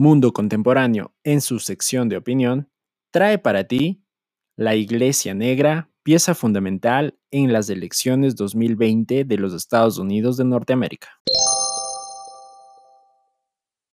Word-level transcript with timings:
Mundo 0.00 0.32
Contemporáneo, 0.32 1.12
en 1.24 1.40
su 1.40 1.58
sección 1.58 2.08
de 2.08 2.16
opinión, 2.16 2.70
trae 3.12 3.36
para 3.36 3.64
ti 3.64 4.04
La 4.56 4.76
Iglesia 4.76 5.34
Negra, 5.34 5.90
pieza 6.04 6.36
fundamental 6.36 7.18
en 7.32 7.52
las 7.52 7.68
elecciones 7.68 8.36
2020 8.36 9.24
de 9.24 9.36
los 9.36 9.52
Estados 9.52 9.98
Unidos 9.98 10.36
de 10.36 10.44
Norteamérica. 10.44 11.08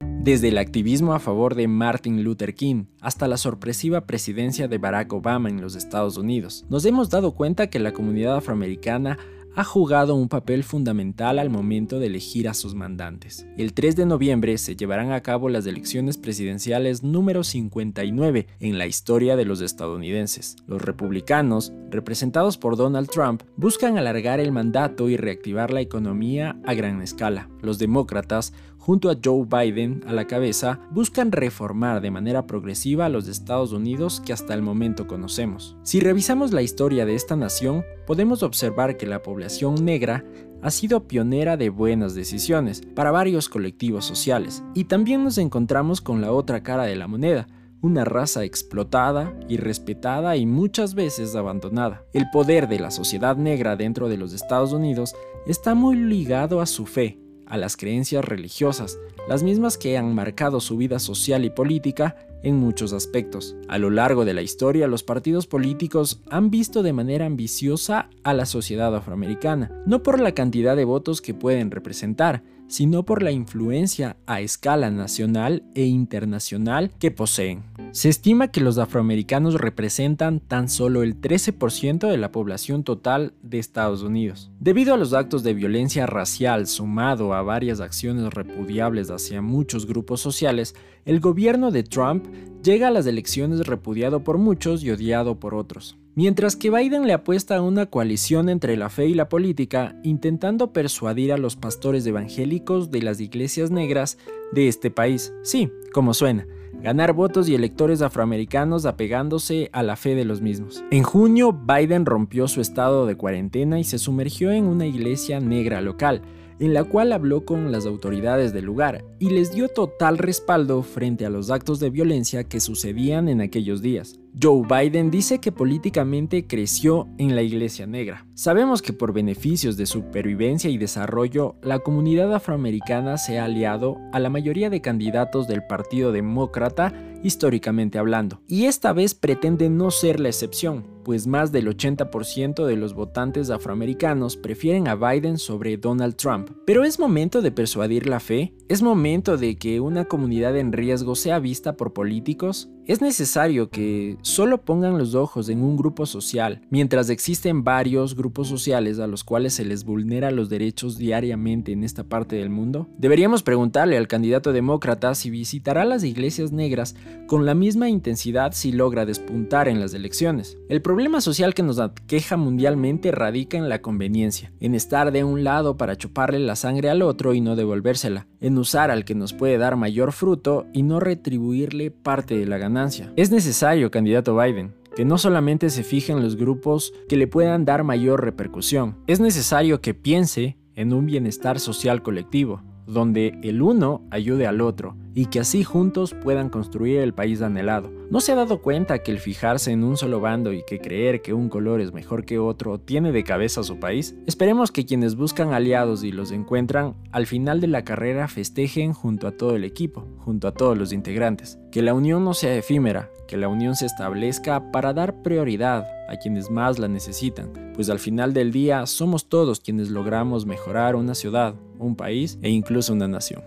Desde 0.00 0.48
el 0.48 0.56
activismo 0.56 1.12
a 1.12 1.18
favor 1.18 1.54
de 1.54 1.68
Martin 1.68 2.24
Luther 2.24 2.54
King 2.54 2.86
hasta 3.02 3.28
la 3.28 3.36
sorpresiva 3.36 4.06
presidencia 4.06 4.68
de 4.68 4.78
Barack 4.78 5.12
Obama 5.12 5.50
en 5.50 5.60
los 5.60 5.76
Estados 5.76 6.16
Unidos, 6.16 6.64
nos 6.70 6.86
hemos 6.86 7.10
dado 7.10 7.34
cuenta 7.34 7.68
que 7.68 7.78
la 7.78 7.92
comunidad 7.92 8.36
afroamericana 8.36 9.18
ha 9.54 9.64
jugado 9.64 10.14
un 10.14 10.28
papel 10.28 10.64
fundamental 10.64 11.38
al 11.38 11.50
momento 11.50 11.98
de 11.98 12.06
elegir 12.06 12.48
a 12.48 12.54
sus 12.54 12.74
mandantes. 12.74 13.46
El 13.56 13.72
3 13.72 13.96
de 13.96 14.06
noviembre 14.06 14.56
se 14.58 14.76
llevarán 14.76 15.12
a 15.12 15.22
cabo 15.22 15.48
las 15.48 15.66
elecciones 15.66 16.18
presidenciales 16.18 17.02
número 17.02 17.44
59 17.44 18.46
en 18.60 18.78
la 18.78 18.86
historia 18.86 19.36
de 19.36 19.44
los 19.44 19.60
estadounidenses. 19.60 20.56
Los 20.66 20.82
republicanos, 20.82 21.72
representados 21.90 22.56
por 22.56 22.76
Donald 22.76 23.08
Trump, 23.08 23.42
buscan 23.56 23.98
alargar 23.98 24.40
el 24.40 24.52
mandato 24.52 25.08
y 25.08 25.16
reactivar 25.16 25.72
la 25.72 25.80
economía 25.80 26.56
a 26.64 26.74
gran 26.74 27.02
escala. 27.02 27.48
Los 27.62 27.78
demócratas 27.78 28.52
junto 28.80 29.10
a 29.10 29.16
Joe 29.22 29.46
Biden 29.46 30.02
a 30.06 30.12
la 30.12 30.26
cabeza, 30.26 30.80
buscan 30.90 31.30
reformar 31.30 32.00
de 32.00 32.10
manera 32.10 32.46
progresiva 32.46 33.08
los 33.08 33.28
Estados 33.28 33.72
Unidos 33.72 34.20
que 34.24 34.32
hasta 34.32 34.54
el 34.54 34.62
momento 34.62 35.06
conocemos. 35.06 35.76
Si 35.82 36.00
revisamos 36.00 36.52
la 36.52 36.62
historia 36.62 37.04
de 37.04 37.14
esta 37.14 37.36
nación, 37.36 37.84
podemos 38.06 38.42
observar 38.42 38.96
que 38.96 39.06
la 39.06 39.22
población 39.22 39.84
negra 39.84 40.24
ha 40.62 40.70
sido 40.70 41.06
pionera 41.06 41.56
de 41.56 41.70
buenas 41.70 42.14
decisiones 42.14 42.82
para 42.94 43.10
varios 43.10 43.48
colectivos 43.48 44.04
sociales, 44.04 44.62
y 44.74 44.84
también 44.84 45.24
nos 45.24 45.38
encontramos 45.38 46.00
con 46.00 46.20
la 46.20 46.32
otra 46.32 46.62
cara 46.62 46.84
de 46.84 46.96
la 46.96 47.06
moneda, 47.06 47.46
una 47.82 48.04
raza 48.04 48.44
explotada, 48.44 49.34
irrespetada 49.48 50.36
y 50.36 50.46
muchas 50.46 50.94
veces 50.94 51.34
abandonada. 51.34 52.04
El 52.12 52.28
poder 52.30 52.68
de 52.68 52.78
la 52.78 52.90
sociedad 52.90 53.36
negra 53.36 53.76
dentro 53.76 54.08
de 54.08 54.16
los 54.16 54.32
Estados 54.32 54.72
Unidos 54.72 55.14
está 55.46 55.74
muy 55.74 55.96
ligado 55.96 56.60
a 56.60 56.66
su 56.66 56.86
fe, 56.86 57.18
a 57.46 57.56
las 57.56 57.76
creencias 57.76 58.24
religiosas, 58.24 58.98
las 59.28 59.42
mismas 59.42 59.78
que 59.78 59.96
han 59.96 60.14
marcado 60.14 60.60
su 60.60 60.76
vida 60.76 60.98
social 60.98 61.44
y 61.44 61.50
política 61.50 62.16
en 62.42 62.56
muchos 62.56 62.92
aspectos. 62.92 63.56
A 63.68 63.78
lo 63.78 63.90
largo 63.90 64.24
de 64.24 64.34
la 64.34 64.42
historia, 64.42 64.86
los 64.86 65.02
partidos 65.02 65.46
políticos 65.46 66.20
han 66.30 66.50
visto 66.50 66.82
de 66.82 66.92
manera 66.92 67.26
ambiciosa 67.26 68.08
a 68.22 68.34
la 68.34 68.46
sociedad 68.46 68.94
afroamericana, 68.94 69.70
no 69.86 70.02
por 70.02 70.20
la 70.20 70.32
cantidad 70.32 70.76
de 70.76 70.84
votos 70.84 71.20
que 71.20 71.34
pueden 71.34 71.70
representar, 71.70 72.42
sino 72.70 73.04
por 73.04 73.22
la 73.22 73.32
influencia 73.32 74.16
a 74.26 74.40
escala 74.40 74.90
nacional 74.90 75.64
e 75.74 75.84
internacional 75.86 76.92
que 77.00 77.10
poseen. 77.10 77.64
Se 77.90 78.08
estima 78.08 78.48
que 78.48 78.60
los 78.60 78.78
afroamericanos 78.78 79.54
representan 79.54 80.38
tan 80.38 80.68
solo 80.68 81.02
el 81.02 81.20
13% 81.20 82.08
de 82.08 82.16
la 82.16 82.30
población 82.30 82.84
total 82.84 83.34
de 83.42 83.58
Estados 83.58 84.02
Unidos. 84.02 84.52
Debido 84.60 84.94
a 84.94 84.96
los 84.96 85.12
actos 85.12 85.42
de 85.42 85.54
violencia 85.54 86.06
racial 86.06 86.68
sumado 86.68 87.34
a 87.34 87.42
varias 87.42 87.80
acciones 87.80 88.32
repudiables 88.32 89.10
hacia 89.10 89.42
muchos 89.42 89.86
grupos 89.86 90.20
sociales, 90.20 90.76
el 91.04 91.18
gobierno 91.18 91.72
de 91.72 91.82
Trump 91.82 92.26
llega 92.62 92.88
a 92.88 92.90
las 92.90 93.06
elecciones 93.06 93.66
repudiado 93.66 94.22
por 94.24 94.38
muchos 94.38 94.82
y 94.82 94.90
odiado 94.90 95.38
por 95.38 95.54
otros. 95.54 95.96
Mientras 96.14 96.56
que 96.56 96.70
Biden 96.70 97.06
le 97.06 97.12
apuesta 97.12 97.56
a 97.56 97.62
una 97.62 97.86
coalición 97.86 98.48
entre 98.48 98.76
la 98.76 98.90
fe 98.90 99.06
y 99.06 99.14
la 99.14 99.28
política, 99.28 99.96
intentando 100.02 100.72
persuadir 100.72 101.32
a 101.32 101.38
los 101.38 101.56
pastores 101.56 102.04
evangélicos 102.04 102.90
de 102.90 103.02
las 103.02 103.20
iglesias 103.20 103.70
negras 103.70 104.18
de 104.52 104.68
este 104.68 104.90
país. 104.90 105.32
Sí, 105.42 105.70
como 105.92 106.12
suena, 106.12 106.46
ganar 106.82 107.12
votos 107.12 107.48
y 107.48 107.54
electores 107.54 108.02
afroamericanos 108.02 108.86
apegándose 108.86 109.70
a 109.72 109.82
la 109.82 109.96
fe 109.96 110.14
de 110.14 110.24
los 110.24 110.40
mismos. 110.40 110.84
En 110.90 111.02
junio, 111.02 111.52
Biden 111.52 112.06
rompió 112.06 112.48
su 112.48 112.60
estado 112.60 113.06
de 113.06 113.16
cuarentena 113.16 113.80
y 113.80 113.84
se 113.84 113.98
sumergió 113.98 114.52
en 114.52 114.66
una 114.66 114.86
iglesia 114.86 115.40
negra 115.40 115.80
local, 115.80 116.22
en 116.58 116.74
la 116.74 116.84
cual 116.84 117.12
habló 117.12 117.44
con 117.44 117.72
las 117.72 117.86
autoridades 117.86 118.52
del 118.52 118.66
lugar 118.66 119.04
y 119.18 119.30
les 119.30 119.52
dio 119.52 119.68
total 119.68 120.18
respaldo 120.18 120.82
frente 120.82 121.24
a 121.24 121.30
los 121.30 121.50
actos 121.50 121.80
de 121.80 121.90
violencia 121.90 122.44
que 122.44 122.60
sucedían 122.60 123.28
en 123.28 123.40
aquellos 123.40 123.80
días. 123.80 124.19
Joe 124.40 124.62
Biden 124.66 125.10
dice 125.10 125.38
que 125.38 125.52
políticamente 125.52 126.46
creció 126.46 127.08
en 127.18 127.34
la 127.34 127.42
iglesia 127.42 127.86
negra. 127.86 128.26
Sabemos 128.34 128.82
que 128.82 128.92
por 128.92 129.12
beneficios 129.12 129.76
de 129.76 129.86
supervivencia 129.86 130.70
y 130.70 130.78
desarrollo, 130.78 131.56
la 131.62 131.80
comunidad 131.80 132.32
afroamericana 132.34 133.18
se 133.18 133.38
ha 133.38 133.44
aliado 133.44 133.96
a 134.12 134.20
la 134.20 134.30
mayoría 134.30 134.70
de 134.70 134.80
candidatos 134.80 135.48
del 135.48 135.64
Partido 135.66 136.12
Demócrata 136.12 136.92
históricamente 137.22 137.98
hablando, 137.98 138.40
y 138.46 138.64
esta 138.64 138.92
vez 138.92 139.14
pretende 139.14 139.68
no 139.68 139.90
ser 139.90 140.20
la 140.20 140.28
excepción, 140.28 140.86
pues 141.04 141.26
más 141.26 141.52
del 141.52 141.68
80% 141.68 142.64
de 142.64 142.76
los 142.76 142.94
votantes 142.94 143.50
afroamericanos 143.50 144.36
prefieren 144.36 144.88
a 144.88 144.94
Biden 144.94 145.38
sobre 145.38 145.76
Donald 145.76 146.16
Trump. 146.16 146.50
Pero 146.66 146.84
es 146.84 146.98
momento 146.98 147.42
de 147.42 147.52
persuadir 147.52 148.08
la 148.08 148.20
fe, 148.20 148.54
es 148.68 148.82
momento 148.82 149.36
de 149.36 149.56
que 149.56 149.80
una 149.80 150.06
comunidad 150.06 150.56
en 150.56 150.72
riesgo 150.72 151.14
sea 151.14 151.38
vista 151.38 151.76
por 151.76 151.92
políticos, 151.92 152.70
es 152.90 153.00
necesario 153.00 153.70
que 153.70 154.16
solo 154.22 154.64
pongan 154.64 154.98
los 154.98 155.14
ojos 155.14 155.48
en 155.48 155.62
un 155.62 155.76
grupo 155.76 156.06
social, 156.06 156.60
mientras 156.70 157.08
existen 157.08 157.62
varios 157.62 158.16
grupos 158.16 158.48
sociales 158.48 158.98
a 158.98 159.06
los 159.06 159.22
cuales 159.22 159.54
se 159.54 159.64
les 159.64 159.84
vulnera 159.84 160.32
los 160.32 160.48
derechos 160.48 160.98
diariamente 160.98 161.70
en 161.70 161.84
esta 161.84 162.02
parte 162.02 162.34
del 162.34 162.50
mundo. 162.50 162.88
Deberíamos 162.98 163.44
preguntarle 163.44 163.96
al 163.96 164.08
candidato 164.08 164.52
demócrata 164.52 165.14
si 165.14 165.30
visitará 165.30 165.84
las 165.84 166.02
iglesias 166.02 166.50
negras 166.50 166.96
con 167.28 167.46
la 167.46 167.54
misma 167.54 167.88
intensidad 167.88 168.50
si 168.54 168.72
logra 168.72 169.06
despuntar 169.06 169.68
en 169.68 169.78
las 169.78 169.94
elecciones. 169.94 170.58
El 170.68 170.82
problema 170.82 171.20
social 171.20 171.54
que 171.54 171.62
nos 171.62 171.78
aqueja 171.78 172.36
mundialmente 172.36 173.12
radica 173.12 173.56
en 173.56 173.68
la 173.68 173.82
conveniencia, 173.82 174.52
en 174.58 174.74
estar 174.74 175.12
de 175.12 175.22
un 175.22 175.44
lado 175.44 175.76
para 175.76 175.94
chuparle 175.94 176.40
la 176.40 176.56
sangre 176.56 176.90
al 176.90 177.02
otro 177.02 177.34
y 177.34 177.40
no 177.40 177.54
devolvérsela, 177.54 178.26
en 178.40 178.58
usar 178.58 178.90
al 178.90 179.04
que 179.04 179.14
nos 179.14 179.32
puede 179.32 179.58
dar 179.58 179.76
mayor 179.76 180.10
fruto 180.10 180.66
y 180.72 180.82
no 180.82 180.98
retribuirle 180.98 181.92
parte 181.92 182.36
de 182.36 182.46
la 182.46 182.58
ganancia. 182.58 182.79
Es 183.16 183.30
necesario, 183.30 183.90
candidato 183.90 184.36
Biden, 184.36 184.74
que 184.96 185.04
no 185.04 185.18
solamente 185.18 185.70
se 185.70 185.82
fije 185.82 186.12
en 186.12 186.22
los 186.22 186.36
grupos 186.36 186.92
que 187.08 187.16
le 187.16 187.26
puedan 187.26 187.64
dar 187.64 187.84
mayor 187.84 188.24
repercusión, 188.24 188.96
es 189.06 189.20
necesario 189.20 189.80
que 189.80 189.94
piense 189.94 190.56
en 190.74 190.92
un 190.92 191.06
bienestar 191.06 191.60
social 191.60 192.02
colectivo, 192.02 192.62
donde 192.86 193.38
el 193.42 193.62
uno 193.62 194.02
ayude 194.10 194.46
al 194.46 194.60
otro 194.60 194.96
y 195.14 195.26
que 195.26 195.40
así 195.40 195.62
juntos 195.62 196.14
puedan 196.14 196.50
construir 196.50 196.98
el 196.98 197.14
país 197.14 197.40
anhelado. 197.40 197.92
¿No 198.10 198.20
se 198.20 198.32
ha 198.32 198.34
dado 198.34 198.62
cuenta 198.62 198.98
que 199.00 199.12
el 199.12 199.20
fijarse 199.20 199.70
en 199.70 199.84
un 199.84 199.96
solo 199.96 200.20
bando 200.20 200.52
y 200.52 200.64
que 200.66 200.80
creer 200.80 201.22
que 201.22 201.32
un 201.32 201.48
color 201.48 201.80
es 201.80 201.92
mejor 201.92 202.24
que 202.24 202.38
otro 202.38 202.80
tiene 202.80 203.12
de 203.12 203.22
cabeza 203.22 203.60
a 203.60 203.64
su 203.64 203.78
país? 203.78 204.16
Esperemos 204.26 204.72
que 204.72 204.84
quienes 204.84 205.14
buscan 205.14 205.52
aliados 205.52 206.02
y 206.02 206.10
los 206.10 206.32
encuentran 206.32 206.96
al 207.12 207.26
final 207.26 207.60
de 207.60 207.68
la 207.68 207.84
carrera 207.84 208.26
festejen 208.26 208.92
junto 208.92 209.28
a 209.28 209.36
todo 209.36 209.54
el 209.54 209.64
equipo, 209.64 210.06
junto 210.18 210.48
a 210.48 210.52
todos 210.52 210.76
los 210.76 210.92
integrantes. 210.92 211.59
Que 211.70 211.82
la 211.82 211.94
unión 211.94 212.24
no 212.24 212.34
sea 212.34 212.56
efímera, 212.56 213.10
que 213.28 213.36
la 213.36 213.46
unión 213.46 213.76
se 213.76 213.86
establezca 213.86 214.72
para 214.72 214.92
dar 214.92 215.22
prioridad 215.22 215.86
a 216.08 216.16
quienes 216.16 216.50
más 216.50 216.80
la 216.80 216.88
necesitan, 216.88 217.72
pues 217.74 217.88
al 217.90 218.00
final 218.00 218.34
del 218.34 218.50
día 218.50 218.86
somos 218.86 219.28
todos 219.28 219.60
quienes 219.60 219.88
logramos 219.88 220.46
mejorar 220.46 220.96
una 220.96 221.14
ciudad, 221.14 221.54
un 221.78 221.94
país 221.94 222.38
e 222.42 222.50
incluso 222.50 222.92
una 222.92 223.06
nación. 223.06 223.44